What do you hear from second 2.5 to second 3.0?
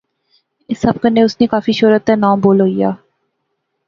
ہوئی گیا